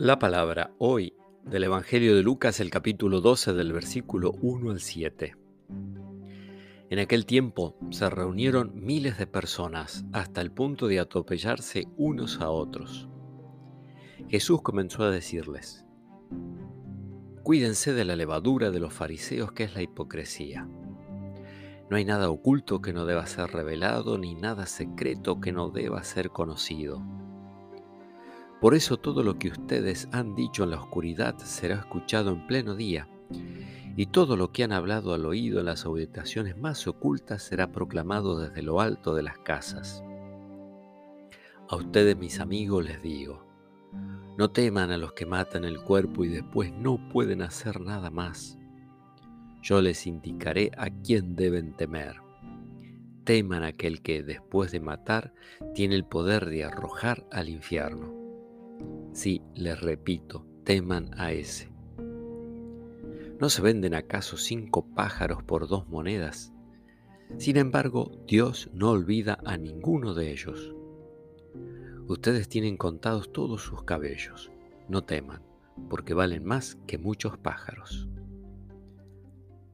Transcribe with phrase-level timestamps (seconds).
[0.00, 1.12] La palabra hoy
[1.44, 5.36] del Evangelio de Lucas, el capítulo 12 del versículo 1 al 7.
[6.88, 12.48] En aquel tiempo se reunieron miles de personas hasta el punto de atropellarse unos a
[12.48, 13.10] otros.
[14.30, 15.84] Jesús comenzó a decirles,
[17.42, 20.66] Cuídense de la levadura de los fariseos que es la hipocresía.
[21.90, 26.02] No hay nada oculto que no deba ser revelado, ni nada secreto que no deba
[26.04, 27.04] ser conocido
[28.60, 32.74] por eso todo lo que ustedes han dicho en la oscuridad será escuchado en pleno
[32.74, 33.08] día,
[33.96, 38.38] y todo lo que han hablado al oído en las habitaciones más ocultas será proclamado
[38.38, 40.02] desde lo alto de las casas.
[41.68, 43.46] A ustedes, mis amigos, les digo,
[44.36, 48.58] no teman a los que matan el cuerpo y después no pueden hacer nada más.
[49.62, 52.16] Yo les indicaré a quién deben temer.
[53.24, 55.34] Teman a aquel que, después de matar,
[55.74, 58.19] tiene el poder de arrojar al infierno.
[59.12, 61.70] Sí, les repito, teman a ese.
[63.38, 66.52] ¿No se venden acaso cinco pájaros por dos monedas?
[67.38, 70.74] Sin embargo, Dios no olvida a ninguno de ellos.
[72.06, 74.50] Ustedes tienen contados todos sus cabellos.
[74.88, 75.42] No teman,
[75.88, 78.08] porque valen más que muchos pájaros.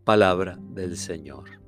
[0.04, 1.65] Palabra del Señor.